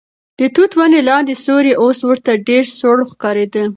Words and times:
د 0.39 0.41
توت 0.55 0.71
ونې 0.77 1.01
لاندې 1.09 1.33
سیوری 1.43 1.73
اوس 1.81 1.99
ورته 2.09 2.31
ډېر 2.47 2.63
سوړ 2.79 2.97
ښکارېده. 3.09 3.63